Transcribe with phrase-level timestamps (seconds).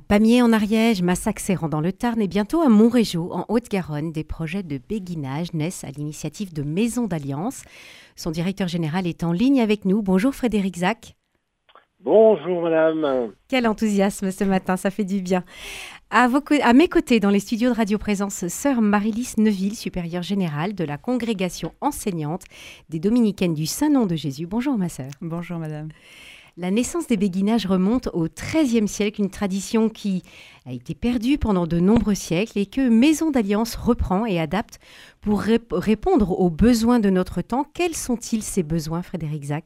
[0.00, 4.24] À Pamiers en Ariège, Massac-Serrand dans le Tarn et bientôt à Montrégeau en Haute-Garonne, des
[4.24, 7.64] projets de béguinage naissent à l'initiative de Maison d'Alliance.
[8.16, 10.00] Son directeur général est en ligne avec nous.
[10.00, 11.16] Bonjour Frédéric Zac.
[12.02, 13.32] Bonjour madame.
[13.48, 15.44] Quel enthousiasme ce matin, ça fait du bien.
[16.08, 16.28] À,
[16.62, 20.84] à mes côtés, dans les studios de Radio Présence, sœur Marilys Neuville, supérieure générale de
[20.84, 22.44] la congrégation enseignante
[22.88, 24.46] des Dominicaines du Saint-Nom de Jésus.
[24.46, 25.10] Bonjour ma sœur.
[25.20, 25.88] Bonjour madame.
[26.60, 30.22] La naissance des béguinages remonte au XIIIe siècle, une tradition qui
[30.66, 34.78] a été perdue pendant de nombreux siècles et que Maison d'Alliance reprend et adapte
[35.22, 37.64] pour répondre aux besoins de notre temps.
[37.74, 39.64] Quels sont-ils ces besoins, Frédéric Zac?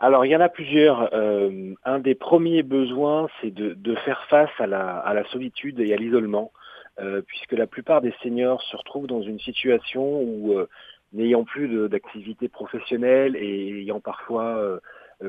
[0.00, 1.14] Alors il y en a plusieurs.
[1.14, 6.50] Euh, un des premiers besoins, c'est de, faire face à la, solitude et à l'isolement,
[6.98, 10.68] euh, puisque la plupart des seniors se retrouvent dans une situation où, euh,
[11.12, 14.80] n'ayant plus d'activité professionnelle et ayant parfois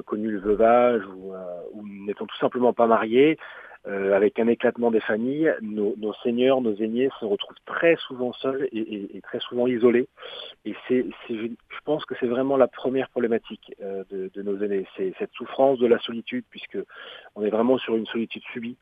[0.05, 3.38] connu le veuvage ou, euh, ou n'étant tout simplement pas mariés,
[3.88, 8.70] euh, avec un éclatement des familles, nos, seigneurs, nos aînés se retrouvent très souvent seuls
[8.72, 10.08] et, très souvent isolés.
[10.66, 15.33] Et c'est, je pense que c'est vraiment la première problématique de, nos aînés, c'est cette
[15.33, 16.78] souffrance de la solitude, puisque
[17.36, 18.78] on est vraiment sur une solitude subie.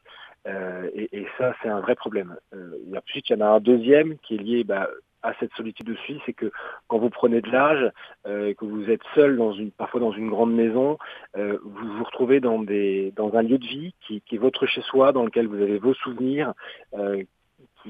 [0.46, 2.36] et, ça, c'est un vrai problème.
[2.94, 4.90] ensuite, il y en a un deuxième qui est lié bah,
[5.24, 6.52] à cette solitude aussi, c'est que
[6.88, 7.92] quand vous prenez de l'âge,
[8.28, 10.98] euh, que vous êtes seul dans une, parfois dans une grande maison,
[11.38, 14.66] euh, vous vous retrouvez dans des, dans un lieu de vie qui, qui est votre
[14.66, 16.54] chez-soi, dans lequel vous avez vos souvenirs,
[16.94, 17.24] euh,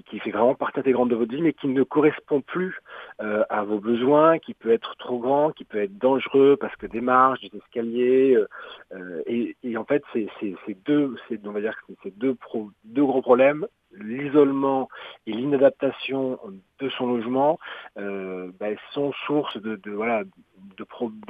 [0.10, 2.80] qui, fait vraiment partie intégrante de votre vie, mais qui ne correspond plus
[3.22, 6.86] euh, à vos besoins, qui peut être trop grand, qui peut être dangereux parce que
[6.86, 8.48] des marches, des escaliers, euh,
[8.94, 10.30] euh, et, et, en fait, c'est
[10.86, 12.36] deux, on va dire c'est deux,
[12.84, 13.66] deux gros problèmes.
[13.92, 14.88] L'isolement
[15.30, 16.40] et l'inadaptation
[16.80, 17.60] de son logement
[17.98, 19.78] euh, bah, sont source de,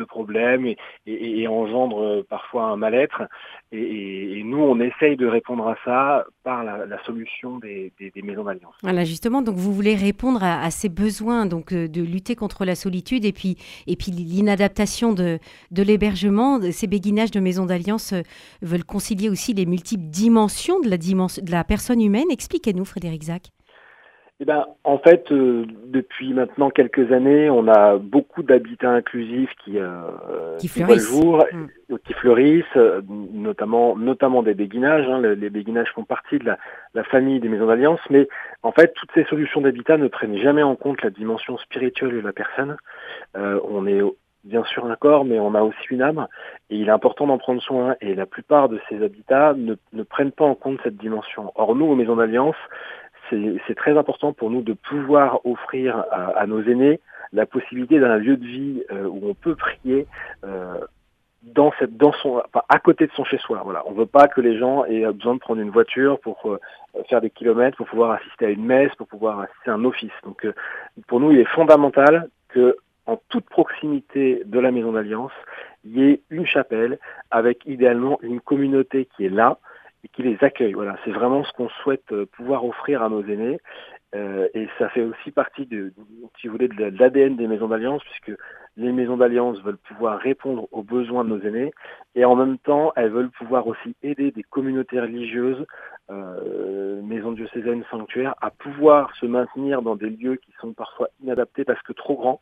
[0.05, 3.23] problèmes et, et, et, engendrent parfois un mal-être
[3.71, 7.91] et, nous on essaye de répondre à ça par la, solution des,
[8.23, 8.75] maisons d'alliance.
[8.83, 12.75] Voilà justement donc vous voulez répondre à, ces besoins donc euh, de lutter contre la
[12.75, 15.39] solitude et puis l'inadaptation de,
[15.75, 18.21] l'hébergement ces béguinages de maisons d'alliance euh,
[18.61, 23.51] veulent concilier aussi les multiples dimensions de la de la personne humaine Expliquez-nous, Frédéric Zac.
[24.41, 29.77] Eh ben, en fait, euh, depuis maintenant quelques années, on a beaucoup d'habitats inclusifs qui,
[29.77, 31.97] euh, qui fleurissent, jour, mm.
[32.05, 35.05] qui fleurissent euh, notamment, notamment des béguinages.
[35.09, 35.19] Hein.
[35.19, 36.57] Les, béguinages font partie de la,
[36.93, 38.29] la famille des maisons d'alliance, mais
[38.63, 42.21] en fait, toutes ces solutions d'habitat ne prennent jamais en compte la dimension spirituelle de
[42.21, 42.77] la personne.
[43.35, 44.01] on est
[44.45, 46.27] bien sûr un corps, mais on a aussi une âme,
[46.69, 47.95] et il est important d'en prendre soin.
[47.99, 51.51] Et la plupart de ces habitats ne, ne prennent pas en compte cette dimension.
[51.55, 52.55] Or, nous, aux Maisons d'Alliance,
[53.29, 56.99] c'est très important pour nous de pouvoir offrir à, nos aînés
[57.31, 60.07] la possibilité d'un lieu de vie euh, où on peut prier
[60.43, 60.79] euh,
[61.43, 63.61] dans cette, dans son, à côté de son chez-soi.
[63.63, 66.59] Voilà, on veut pas que les gens aient besoin de prendre une voiture pour euh,
[67.07, 70.11] faire des kilomètres, pour pouvoir assister à une messe, pour pouvoir assister à un office.
[70.23, 70.47] Donc,
[71.07, 72.75] pour nous, il est fondamental que
[73.05, 75.31] en toute proximité de la maison d'alliance,
[75.83, 76.99] il y ait une chapelle
[77.31, 79.57] avec idéalement une communauté qui est là
[80.03, 80.73] et qui les accueille.
[80.73, 83.59] Voilà, c'est vraiment ce qu'on souhaite euh, pouvoir offrir à nos aînés.
[84.15, 85.93] Euh, et ça fait aussi partie de,
[86.39, 88.39] si vous voulez, de l'ADN des maisons d'alliance, puisque
[88.75, 91.71] les maisons d'alliance veulent pouvoir répondre aux besoins de nos aînés,
[92.15, 95.63] et en même temps, elles veulent pouvoir aussi aider des communautés religieuses,
[96.09, 101.63] euh, maisons diocésaines, sanctuaires, à pouvoir se maintenir dans des lieux qui sont parfois inadaptés
[101.63, 102.41] parce que trop grands,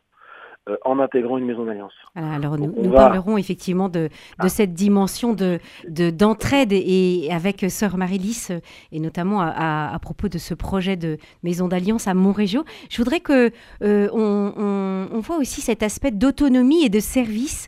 [0.85, 1.93] en intégrant une maison d'alliance.
[2.15, 4.49] Alors, nous, parlerons effectivement de, ah.
[4.49, 8.59] cette dimension de, d'entraide et, avec Sœur Marie-Lys euh,
[8.91, 12.63] et notamment à, propos de ce projet de maison d'alliance à Montrégeau.
[12.89, 13.51] Je voudrais que
[13.83, 17.67] euh, on, voit aussi cet aspect d'autonomie et de service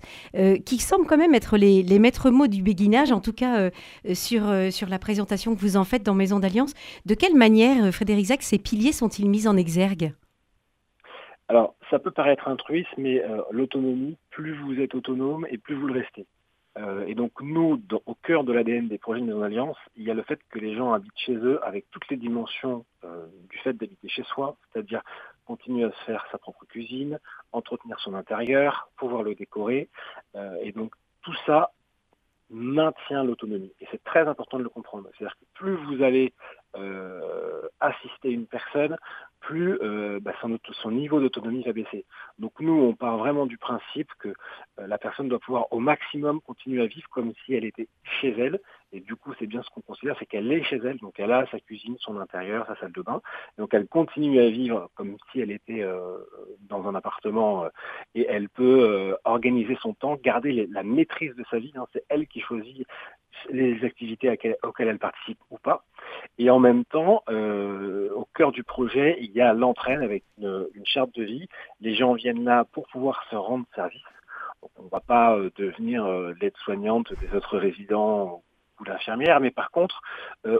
[0.65, 3.69] qui semble quand même être les, maîtres mots du béguinage, en tout cas
[4.13, 6.73] sur, sur la présentation que vous en faites dans Maison d'alliance.
[7.05, 10.13] De quelle manière, Frédéric Zac, ces piliers sont-ils mis en exergue?
[11.49, 15.87] Alors, ça peut paraître intruiste, mais euh, l'autonomie, plus vous êtes autonome et plus vous
[15.87, 16.27] le restez.
[16.77, 20.11] Euh, et donc nous, au cœur de l'ADN des projets de Maison Alliance, il y
[20.11, 23.57] a le fait que les gens habitent chez eux avec toutes les dimensions euh, du
[23.57, 25.01] fait d'habiter chez soi, c'est-à-dire
[25.45, 27.17] continuer à se faire sa propre cuisine,
[27.51, 29.89] entretenir son intérieur, pouvoir le décorer.
[30.61, 31.71] et donc tout ça
[32.51, 33.73] maintient l'autonomie.
[33.79, 35.09] Et c'est très important de le comprendre.
[35.17, 36.33] C'est-à-dire que plus vous allez
[37.79, 38.97] assister une personne,
[39.39, 42.05] plus euh, bah, son, niveau d'autonomie va baisser.
[42.37, 46.41] Donc nous, on part vraiment du principe que euh, la personne doit pouvoir au maximum
[46.41, 48.59] continuer à vivre comme si elle était chez elle.
[48.91, 51.31] Et du coup, c'est bien ce qu'on considère, c'est qu'elle est chez elle, donc elle
[51.31, 53.21] a sa cuisine, son intérieur, sa salle de bain.
[53.57, 56.17] Donc elle continue à vivre comme si elle était euh,
[56.61, 57.67] dans un appartement
[58.15, 61.71] et elle peut organiser son temps, garder la maîtrise de sa vie.
[61.75, 61.85] Hein.
[61.93, 62.85] C'est elle qui choisit
[63.49, 64.29] les activités
[64.63, 65.83] auxquelles elles participent ou pas.
[66.37, 70.67] Et en même temps, euh, au cœur du projet, il y a l'entraîne avec une,
[70.85, 71.47] charte de vie.
[71.81, 74.01] Les gens viennent là pour pouvoir se rendre service.
[74.77, 78.41] on ne va pas euh, devenir euh, l'aide-soignante des autres résidents
[78.79, 80.01] ou l'infirmière, mais par contre,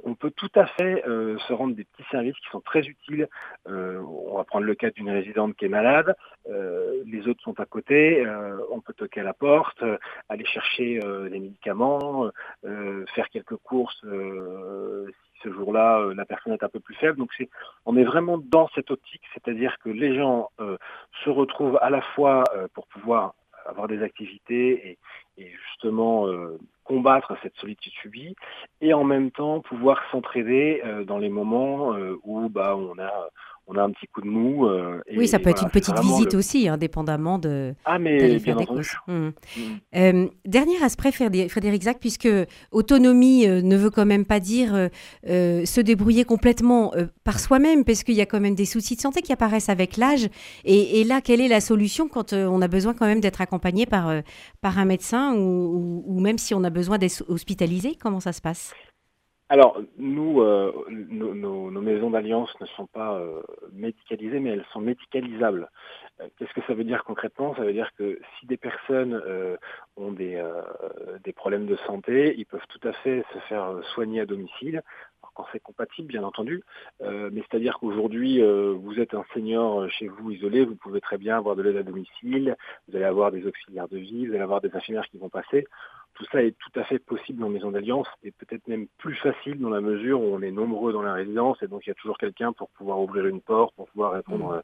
[0.04, 3.28] on peut tout à fait se rendre des petits services qui sont très utiles.
[3.66, 6.16] on va prendre le cas d'une résidente qui est malade,
[6.48, 8.26] les autres sont à côté,
[8.72, 9.84] on peut toquer à la porte,
[10.28, 11.00] aller chercher
[11.30, 12.30] les médicaments,
[12.64, 14.04] faire quelques courses
[15.44, 17.18] ce jour-là, euh, la personne est un peu plus faible.
[17.18, 17.50] Donc c'est,
[17.86, 20.78] on est vraiment dans cette optique, c'est-à-dire que les gens euh,
[21.24, 23.34] se retrouvent à la fois euh, pour pouvoir
[23.70, 24.98] avoir des activités
[25.38, 26.28] et, justement
[26.84, 28.36] combattre cette solitude subie,
[28.82, 31.96] et en même temps pouvoir s'entraider dans les moments
[32.26, 33.30] où bah, on a
[33.70, 34.66] on a un petit coup de mou.
[34.66, 37.76] Euh, oui, ça peut être une petite visite aussi, indépendamment de.
[37.86, 38.90] Ah, mais bien entendu.
[39.08, 39.14] Mmh.
[39.14, 39.32] Mmh.
[39.96, 42.28] Euh, dernier aspect, Frédéric Zac, puisque
[42.72, 44.90] autonomie euh, ne veut quand même pas dire
[45.24, 46.94] se débrouiller complètement
[47.24, 49.98] par soi-même, parce qu'il y a quand même des soucis de santé qui apparaissent avec
[49.98, 50.28] l'âge.
[50.66, 54.12] Et, là, quelle est la solution quand on a besoin quand même d'être accompagné par,
[54.62, 58.42] par un médecin ou, ou même si on a besoin d'être hospitalisé Comment ça se
[58.42, 58.74] passe?
[59.52, 63.42] Alors, nous, euh, nos, maisons d'alliance ne sont pas euh,
[63.74, 65.72] médicalisées, mais elles sont médicalisables.
[66.22, 67.56] Euh, qu'est-ce que ça veut dire concrètement?
[67.56, 69.20] Ça veut dire que si des personnes
[69.98, 70.40] ont des,
[71.24, 74.84] des problèmes de santé, ils peuvent tout à fait se faire soigner à domicile
[75.36, 76.64] quand c'est compatible, bien entendu.
[77.02, 81.56] mais c'est-à-dire qu'aujourd'hui, vous êtes un senior chez vous isolé, vous pouvez très bien avoir
[81.56, 82.56] de l'aide à domicile,
[82.88, 85.66] vous allez avoir des auxiliaires de vie, vous allez avoir des infirmières qui vont passer.
[86.20, 89.58] Tout ça est tout à fait possible en maison d'alliance et peut-être même plus facile
[89.58, 91.96] dans la mesure où on est nombreux dans la résidence et donc il y a
[91.96, 94.58] toujours quelqu'un pour pouvoir ouvrir une porte, pour pouvoir répondre mmh.
[94.58, 94.64] à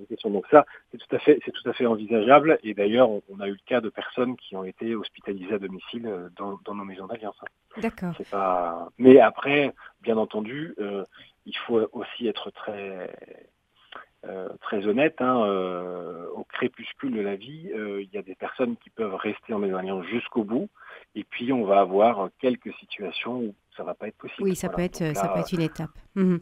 [0.00, 0.28] une question.
[0.28, 2.58] Donc ça, c'est tout à fait, c'est tout à fait envisageable.
[2.62, 6.06] Et d'ailleurs, on, a eu le cas de personnes qui ont été hospitalisées à domicile
[6.06, 7.40] euh, dans, nos maisons d'alliance.
[7.78, 8.12] D'accord.
[8.30, 8.90] Pas...
[8.98, 9.72] Mais après,
[10.02, 11.04] bien entendu, euh,
[11.46, 13.10] il faut aussi être très
[14.26, 18.34] euh, très honnête, hein, euh, au crépuscule de la vie, euh, il y a des
[18.34, 20.68] personnes qui peuvent rester en maison jusqu'au bout,
[21.14, 24.42] et puis on va avoir quelques situations où ça va pas être possible.
[24.42, 25.90] Oui, ça peut être, ça peut être une étape.
[26.14, 26.40] Mhm.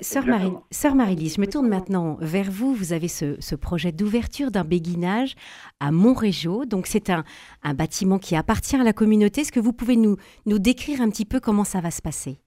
[0.00, 2.74] Sœur Marie, Sœur Marie-Lise, je me tourne maintenant vers vous.
[2.74, 5.34] Vous avez ce, projet d'ouverture d'un béguinage
[5.80, 6.64] à Montrégeau.
[6.64, 7.24] Donc c'est un,
[7.62, 9.42] un bâtiment qui appartient à la communauté.
[9.42, 10.16] Est-ce que vous pouvez nous,
[10.46, 12.38] nous décrire un petit peu comment ça va se passer?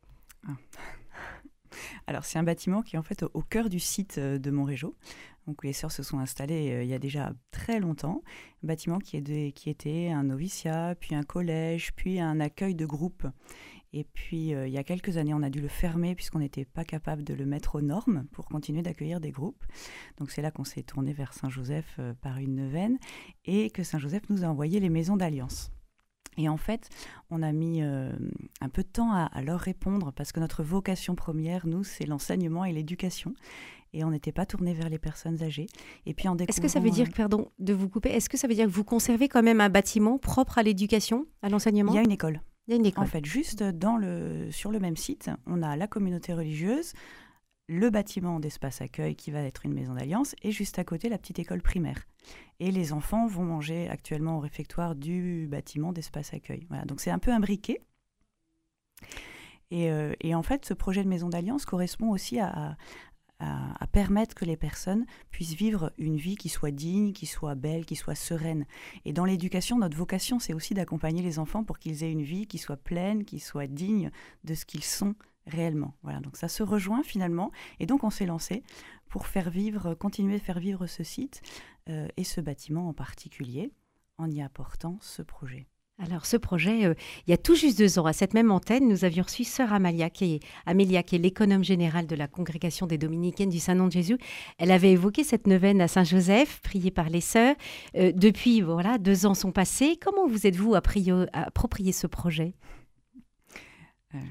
[0.48, 0.54] Ah.
[2.08, 4.96] Alors, c'est un bâtiment qui est en fait au, cœur du site euh, de Montrégeau.
[5.48, 8.24] Donc, les sœurs se sont installées euh, il y a déjà très longtemps.
[8.64, 9.22] Un bâtiment qui,
[9.54, 13.28] qui était un noviciat, puis un collège, puis un accueil de groupe.
[13.94, 16.66] Et puis, euh, il y a quelques années, on a dû le fermer puisqu'on n'était
[16.66, 19.66] pas capable de le mettre aux normes pour continuer d'accueillir des groupes.
[20.18, 22.98] Donc, c'est là qu'on s'est tourné vers Saint-Joseph par une neuvaine
[23.46, 25.72] et que Saint-Joseph nous a envoyé les maisons d'alliance.
[26.38, 26.90] Et en fait,
[27.30, 28.12] on a mis euh,
[28.62, 32.66] un peu de temps à, leur répondre parce que notre vocation première, nous, c'est l'enseignement
[32.66, 33.34] et l'éducation.
[33.94, 35.68] Et on n'était pas tourné vers les personnes âgées.
[36.06, 38.38] Et puis en Est-ce que ça veut dire, euh, pardon de vous couper, est-ce que
[38.38, 41.92] ça veut dire que vous conservez quand même un bâtiment propre à l'éducation, à l'enseignement?
[41.92, 42.42] Il y a une école.
[42.68, 43.04] Il y a une école.
[43.04, 46.94] En fait, juste dans le, sur le même site, on a la communauté religieuse,
[47.68, 51.18] le bâtiment d'espace accueil qui va être une maison d'alliance et juste à côté la
[51.18, 52.06] petite école primaire.
[52.62, 56.68] Et les enfants vont manger actuellement au réfectoire du bâtiment d'espace accueil.
[56.70, 57.82] Voilà, donc c'est un peu imbriqué.
[59.72, 62.78] Et, euh, et, en fait, ce projet de maison d'alliance correspond aussi à,
[63.40, 67.84] à, permettre que les personnes puissent vivre une vie qui soit digne, qui soit belle,
[67.84, 68.68] qui soit sereine.
[69.06, 72.46] Et dans l'éducation, notre vocation, c'est aussi d'accompagner les enfants pour qu'ils aient une vie
[72.46, 74.12] qui soit pleine, qui soit digne
[74.44, 75.16] de ce qu'ils sont
[75.48, 75.96] réellement.
[76.04, 77.52] Voilà, donc ça se rejoint finalement.
[77.80, 78.64] Et donc on s'est lancé
[79.12, 81.42] pour faire vivre, continuer de faire vivre ce site
[81.90, 83.72] euh, et ce bâtiment en particulier
[84.18, 85.68] en y apportant ce projet.
[86.00, 86.94] Alors ce projet, euh,
[87.28, 89.74] il y a tout juste deux ans, à cette même antenne, nous avions reçu Sœur
[89.74, 93.88] Amalia, qui est, Amélia, qui est l'économe générale de la congrégation des dominicaines du Saint-Nom
[93.88, 94.18] de Jésus.
[94.58, 97.56] Elle avait évoqué cette neuvaine à Saint-Joseph, priée par les sœurs.
[97.98, 100.00] Euh, depuis, voilà, deux ans sont passés.
[100.02, 102.56] Comment vous êtes-vous approprié ce projet?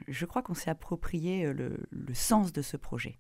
[0.08, 1.78] Je crois qu'on s'est approprié le,
[2.12, 3.18] sens de ce projet.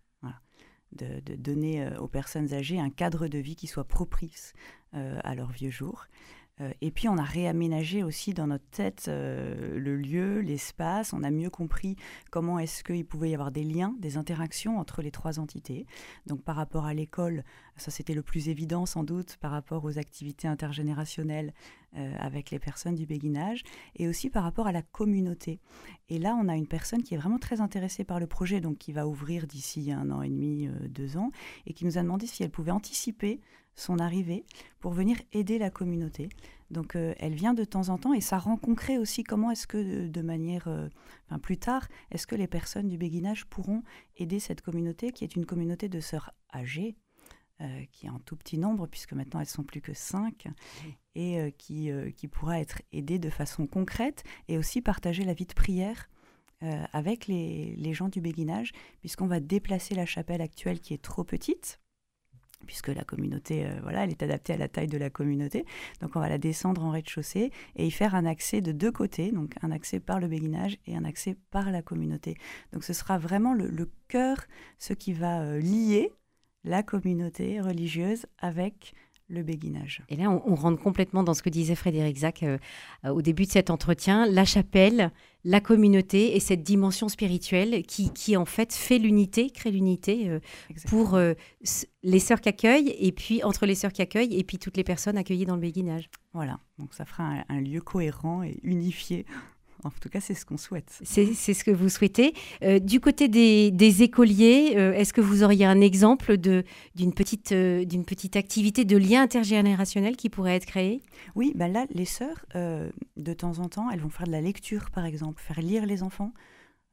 [0.92, 4.54] De, donner euh, aux personnes âgées un cadre de vie qui soit propice
[4.92, 6.06] à leurs vieux jours.
[6.80, 11.12] Et puis on a réaménagé aussi dans notre tête le lieu, l'espace.
[11.12, 11.96] On a mieux compris
[12.30, 15.86] comment est-ce qu'il pouvait y avoir des liens, des interactions entre les trois entités.
[16.26, 17.44] Donc par rapport à l'école,
[17.76, 21.52] ça c'était le plus évident sans doute par rapport aux activités intergénérationnelles
[21.96, 23.64] euh, avec les personnes du béguinage
[23.96, 25.58] et aussi par rapport à la communauté.
[26.08, 28.78] Et là, on a une personne qui est vraiment très intéressée par le projet, donc
[28.78, 31.32] qui va ouvrir d'ici un an et demi, euh, deux ans,
[31.66, 33.40] et qui nous a demandé si elle pouvait anticiper
[33.74, 34.44] son arrivée
[34.78, 36.28] pour venir aider la communauté.
[36.70, 39.66] Donc euh, elle vient de temps en temps et ça rend concret aussi comment est-ce
[39.66, 40.68] que de manière,
[41.26, 43.82] enfin plus tard, est-ce que les personnes du béguinage pourront
[44.16, 46.96] aider cette communauté qui est une communauté de sœurs âgées,
[47.62, 50.46] euh, qui est en tout petit nombre, puisque maintenant elles sont plus que cinq,
[51.14, 55.34] et euh, qui, euh, qui pourra être aidée de façon concrète et aussi partager la
[55.34, 56.08] vie de prière
[56.92, 61.24] avec les, les, gens du béguinage, puisqu'on va déplacer la chapelle actuelle qui est trop
[61.24, 61.80] petite,
[62.70, 65.66] puisque la communauté, voilà, elle est adaptée à la taille de la communauté.
[66.00, 69.32] Donc on va la descendre en rez-de-chaussée et y faire un accès de deux côtés,
[69.32, 72.36] donc un accès par le béguinage et un accès par la communauté.
[72.72, 74.36] Donc ce sera vraiment le, cœur,
[74.78, 76.12] ce qui va lier
[76.62, 78.94] la communauté religieuse avec
[79.26, 80.02] le béguinage.
[80.08, 82.58] Et là, on, rentre complètement dans ce que disait Frédéric Zac euh,
[83.04, 85.10] euh, au début de cet entretien, la chapelle,
[85.44, 90.40] la communauté et cette dimension spirituelle qui, qui en fait fait l'unité, crée l'unité euh,
[90.88, 91.18] pour
[92.02, 94.84] les sœurs qui accueillent et puis entre les sœurs qui accueillent et puis toutes les
[94.84, 96.10] personnes accueillies dans le béguinage.
[96.32, 99.26] Voilà, donc ça fera un lieu cohérent et unifié
[99.84, 101.00] en tout cas, c'est ce qu'on souhaite.
[101.04, 102.34] C'est ce que vous souhaitez.
[102.62, 107.84] Euh, du côté des, écoliers, euh, est-ce que vous auriez un exemple d'une petite, euh,
[107.84, 111.02] d'une petite activité de lien intergénérationnel qui pourrait être créée?
[111.34, 114.90] Oui, bah là, les sœurs, de temps en temps, elles vont faire de la lecture,
[114.90, 116.32] par exemple, faire lire les enfants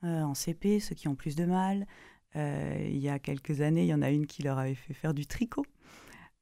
[0.04, 1.88] en CP, ceux qui ont plus de mal.
[2.36, 5.14] il y a quelques années, il y en a une qui leur avait fait faire
[5.14, 5.66] du tricot.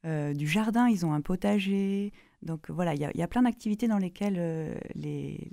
[0.03, 2.11] du jardin, ils ont un potager.
[2.41, 5.51] Donc voilà, il y, a plein d'activités dans lesquelles les,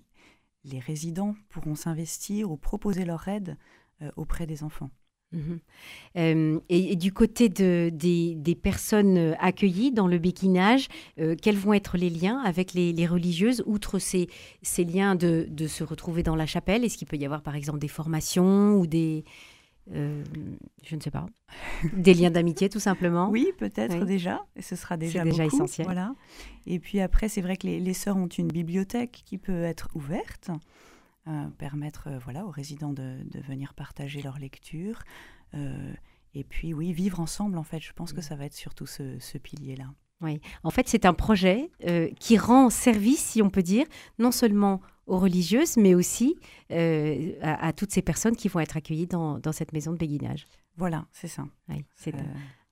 [0.65, 3.57] les résidents pourront s'investir ou proposer leur aide
[4.03, 4.91] euh, auprès des enfants.
[5.33, 5.61] Mhm.
[6.19, 10.89] Euh, et, du côté de, des, personnes accueillies dans le béquinage,
[11.19, 14.29] euh, quels vont être les liens avec les, religieuses, outre ces,
[14.61, 17.57] ces liens de, de, se retrouver dans la chapelle Est-ce qu'il peut y avoir par
[17.57, 19.25] exemple des formations ou des,
[19.91, 20.23] euh,
[20.85, 21.27] je ne sais pas,
[21.93, 23.29] des liens d'amitié tout simplement.
[23.29, 25.87] Oui, peut-être déjà, et ce sera déjà, déjà essentiel.
[25.87, 26.15] Voilà.
[26.67, 29.89] Et puis après, c'est vrai que les, les, sœurs ont une bibliothèque qui peut être
[29.95, 30.51] ouverte,
[31.27, 35.03] euh, permettre euh, voilà aux résidents de, de, venir partager leur lecture.
[36.35, 39.19] et puis oui, vivre ensemble, en fait, je pense que ça va être surtout ce,
[39.19, 39.93] ce pilier-là.
[40.21, 41.71] Oui, en fait, c'est un projet
[42.21, 43.87] qui rend service, si on peut dire,
[44.21, 46.37] non seulement aux religieuses, mais aussi
[46.71, 50.47] euh, à, toutes ces personnes qui vont être accueillies dans, cette maison de béguinage.
[50.77, 51.45] Voilà, c'est ça.
[51.97, 52.19] c'est euh,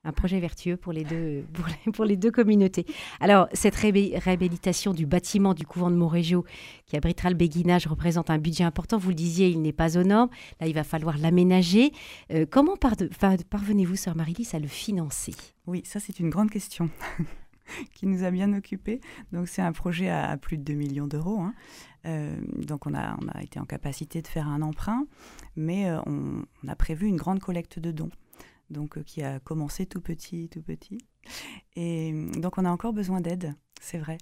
[0.03, 1.45] un projet vertueux pour les deux,
[1.93, 2.85] pour les, deux communautés.
[3.19, 6.45] Alors, cette réhabilitation du bâtiment du couvent de Montrégio,
[6.87, 8.97] qui abritera le béguinage, représente un budget important.
[8.97, 10.29] Vous le disiez, il n'est pas aux normes.
[10.59, 11.91] Là, il va falloir l'aménager.
[12.31, 15.35] Euh, comment parvenez-vous, sœur Marie-Lys, à le financer?
[15.67, 16.89] Oui, ça, c'est une grande question.
[17.93, 19.01] qui nous a bien occupés.
[19.31, 21.39] Donc c'est un projet à, plus de 2 millions d'euros.
[21.39, 21.53] Hein.
[22.05, 25.05] Euh, donc on a, été en capacité de faire un emprunt,
[25.55, 28.09] mais euh, on, a prévu une grande collecte de dons,
[28.69, 30.97] donc euh, qui a commencé tout petit, tout petit.
[31.75, 34.17] Et donc on a encore besoin d'aide, c'est vrai.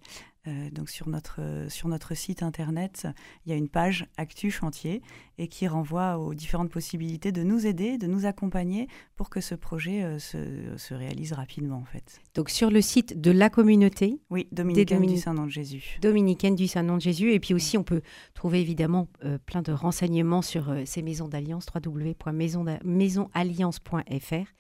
[0.48, 3.06] Euh, donc sur notre, sur notre site internet,
[3.46, 5.02] il y a une page Actu Chantier
[5.38, 9.54] et qui renvoie aux différentes possibilités de nous aider, de nous accompagner pour que ce
[9.54, 10.38] projet euh, se,
[10.78, 12.22] se, réalise rapidement en fait.
[12.36, 15.98] Donc sur le site de la communauté Oui, Dominicaine du Saint-Nom de Jésus.
[16.02, 17.34] Dominicaine du Saint-Nom de Jésus.
[17.34, 18.02] Et puis aussi, on peut
[18.34, 24.54] trouver évidemment euh, plein de renseignements sur ces maisons d'alliance, www.maisonalliance.fr.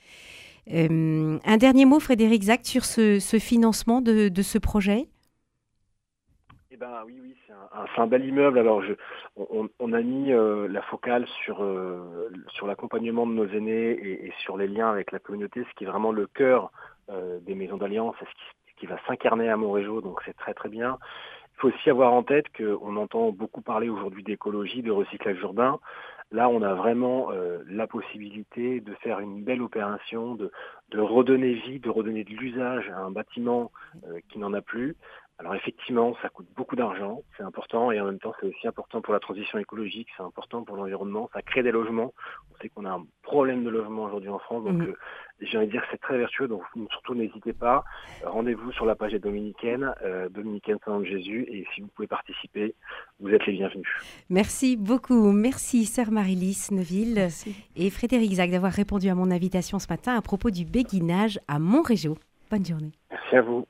[0.67, 5.07] un dernier mot, Frédéric Zac, sur ce, ce financement de, de ce projet?
[6.79, 8.57] Ben oui, oui, c'est un, bel immeuble.
[8.57, 8.81] Alors,
[9.35, 14.55] on, a mis euh, la focale sur, euh, sur l'accompagnement de nos aînés et, sur
[14.55, 16.71] les liens avec la communauté, ce qui est vraiment le cœur
[17.09, 20.97] euh, des maisons d'alliance, ce qui, va s'incarner à Montrégeau, donc c'est très très bien.
[21.57, 25.79] Il faut aussi avoir en tête qu'on entend beaucoup parler aujourd'hui d'écologie, de recyclage urbain.
[26.31, 27.31] Là, on a vraiment
[27.67, 30.51] la possibilité de faire une belle opération, de
[30.93, 33.71] redonner vie, de redonner de l'usage à un bâtiment
[34.29, 34.95] qui n'en a plus,
[35.39, 39.01] alors effectivement, ça coûte beaucoup d'argent, c'est important, et en même temps, c'est aussi important
[39.01, 42.13] pour la transition écologique, c'est important pour l'environnement, ça crée des logements.
[42.51, 44.89] On sait qu'on a un problème de logement aujourd'hui en France, donc mhm.
[44.89, 44.97] euh,
[45.39, 47.85] j'ai envie de dire que c'est très vertueux, donc surtout n'hésitez pas.
[48.25, 52.75] Rendez-vous sur la page des Dominicaines, euh, Dominicaine Saint Jésus, et si vous pouvez participer,
[53.21, 53.87] vous êtes les bienvenus.
[54.29, 57.29] Merci beaucoup, merci sœur Marie-Lys Neuville
[57.77, 61.59] et Frédéric Zac d'avoir répondu à mon invitation ce matin à propos du béguinage à
[61.59, 62.17] Montrégeau.
[62.51, 62.91] Bonne journée.
[63.09, 63.65] Merci à vous.